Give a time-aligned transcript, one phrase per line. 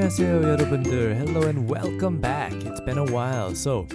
[0.00, 1.16] 안녕하세요, 여러분들.
[1.16, 2.52] Hello and welcome back.
[2.64, 3.54] It's been a while.
[3.54, 3.86] So,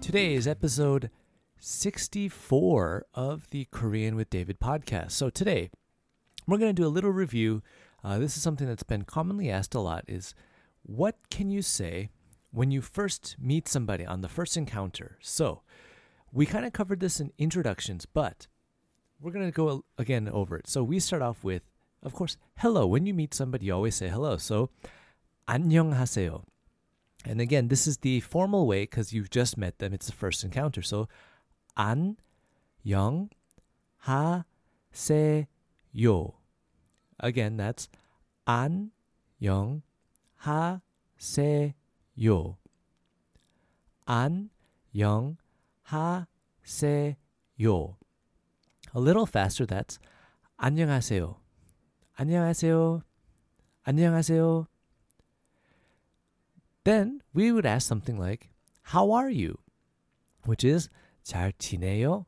[0.00, 1.10] today is episode
[1.58, 5.12] 64 of the Korean with David podcast.
[5.12, 5.70] So, today
[6.46, 7.62] we're going to do a little review.
[8.04, 10.34] Uh, this is something that's been commonly asked a lot is
[10.82, 12.10] what can you say
[12.52, 15.18] when you first meet somebody on the first encounter?
[15.20, 15.62] So,
[16.32, 18.46] we kind of covered this in introductions, but
[19.20, 20.68] we're going to go again over it.
[20.68, 21.62] So, we start off with
[22.02, 22.86] of course, hello.
[22.86, 24.36] When you meet somebody, you always say hello.
[24.36, 24.70] So,
[25.46, 26.44] 안녕하세요.
[27.26, 29.92] And again, this is the formal way because you've just met them.
[29.92, 30.80] It's the first encounter.
[30.82, 31.08] So,
[31.76, 33.28] 안녕하세요.
[37.22, 37.88] Again, that's
[38.46, 39.82] 안녕하세요.
[44.06, 44.56] 안녕하세요.
[48.92, 49.98] A little faster, that's
[50.58, 51.36] 안녕하세요.
[52.18, 53.02] 안녕하세요.
[53.84, 54.66] 안녕하세요.
[56.84, 58.48] Then we would ask something like,
[58.82, 59.58] How are you?
[60.46, 60.88] Which is
[61.24, 62.26] 잘 지내요?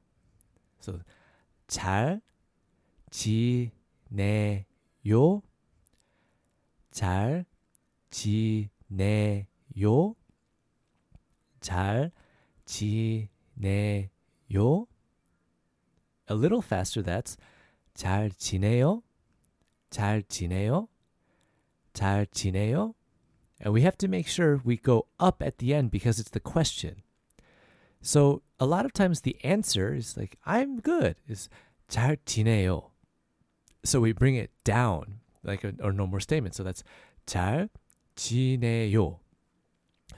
[0.80, 1.00] So
[1.68, 2.20] 잘
[3.10, 3.72] 지내요?
[6.92, 7.46] 잘
[8.10, 9.44] 지내요?
[11.60, 12.10] 잘
[12.66, 13.28] 지내요?
[16.28, 17.36] A little faster, that's
[17.94, 19.02] 잘 지내요?
[19.90, 20.88] 잘 지내요?
[21.92, 22.94] 잘 지내요?
[23.60, 26.40] And we have to make sure we go up at the end because it's the
[26.40, 27.02] question.
[28.00, 31.48] So a lot of times the answer is like, I'm good, is
[31.88, 32.90] 잘 지내요.
[33.84, 36.54] So we bring it down, like a, or no more statement.
[36.56, 36.82] So that's
[37.26, 37.68] 잘
[38.16, 39.18] 지내요.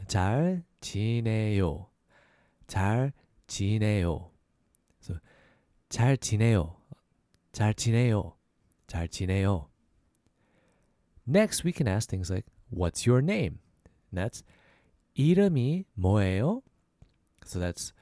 [0.08, 1.86] 잘 지내요.
[2.66, 3.12] 잘
[3.46, 4.30] 지내요.
[5.00, 5.18] So
[5.90, 6.76] 잘 지내요.
[7.52, 8.32] 잘 지내요.
[8.88, 9.66] 잘 지내요.
[11.26, 13.58] Next, we can ask things like, What's your name?
[14.10, 14.42] And that's
[15.14, 16.62] 이름이 뭐예요?
[17.44, 17.92] So that's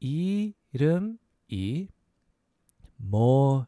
[0.00, 1.88] 이름이
[2.96, 3.66] 뭐예요?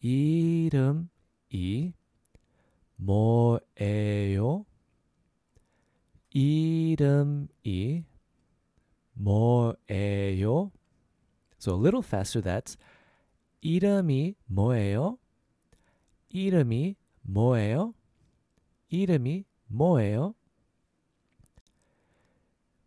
[0.00, 1.92] 이름이
[2.96, 4.64] 뭐예요?
[6.30, 8.04] 이름이
[9.14, 10.70] 뭐예요?
[11.58, 12.76] So a little faster, that's
[13.60, 15.18] 이름이 뭐예요?
[16.30, 17.94] 이름이 뭐예요?
[18.88, 20.34] 이름이 뭐예요?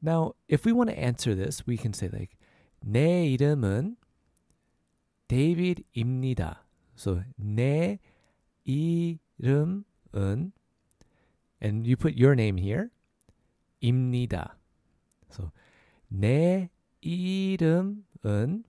[0.03, 2.35] Now, if we want to answer this, we can say like
[2.79, 3.97] 내 이름은
[5.27, 6.65] 데이빗입니다.
[6.97, 7.99] So 내
[8.63, 9.83] 이름은
[11.63, 12.89] and you put your name here.
[13.79, 14.57] 입니다.
[15.31, 15.51] So
[16.07, 16.69] 내
[17.01, 18.63] 이름은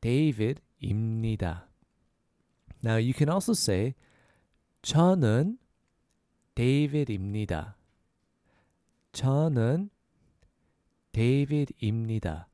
[0.00, 1.68] 데이빗입니다.
[2.84, 3.94] Now you can also say
[4.81, 5.59] 저는
[6.55, 7.77] 데이빗입니다.
[9.11, 9.89] 저는
[11.11, 12.47] 데이빗입니다.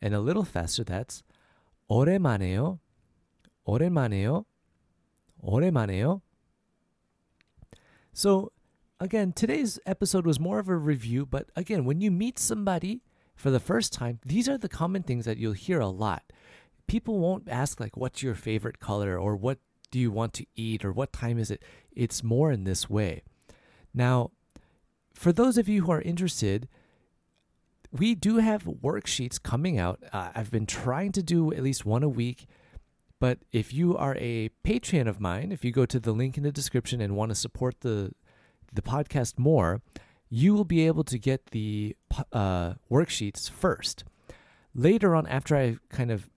[0.02, 1.24] And a little faster, that's
[1.88, 2.80] 오랜만에요.
[3.66, 4.46] 오랜만에요.
[5.42, 6.22] 오랜만에요.
[8.14, 8.52] So,
[9.00, 13.02] again, today's episode was more of a review, but again, when you meet somebody
[13.39, 16.25] for the first time, these are the common things that you'll hear a lot.
[16.89, 19.59] People won't ask, like, what's your favorite color or what
[19.93, 21.63] do you want to eat or what time is it?
[21.93, 23.23] It's more in this way.
[23.95, 24.33] Now,
[25.15, 26.69] for those of you who are interested,
[27.93, 30.03] we do have worksheets coming out.
[30.13, 32.47] Uh, I've been trying to do at least one a week.
[33.21, 36.43] But if you are a Patreon of mine, if you go to the link in
[36.43, 38.13] the description and want to support the
[38.73, 39.81] the podcast more,
[40.31, 41.97] you will be able to get the
[42.33, 44.05] uh, worksheets first.
[44.75, 46.31] later on, after I kind of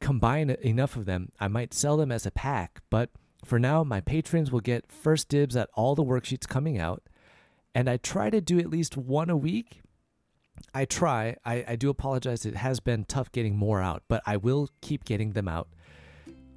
[0.00, 2.80] combine enough of them, I might sell them as a pack.
[2.90, 3.10] But
[3.44, 7.02] for now, my patrons will get first dibs at all the worksheets coming out.
[7.74, 9.82] And I try to do at least one a week.
[10.72, 11.36] I try.
[11.44, 12.46] I, I do apologize.
[12.46, 15.68] It has been tough getting more out, but I will keep getting them out.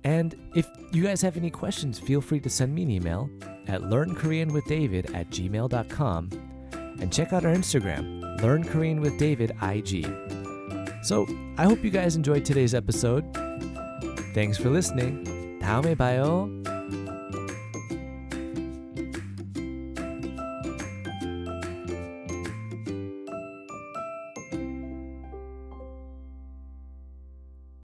[0.07, 3.31] And if you guys have any questions, feel free to send me an email
[3.69, 6.31] at learnkoreanwithdavid at gmail.com
[7.01, 10.07] and check out our Instagram, Learn Korean with David IG.
[11.03, 11.27] So
[11.59, 13.25] I hope you guys enjoyed today's episode.
[14.35, 15.59] Thanks for listening.
[15.61, 16.49] 다음에 봐요.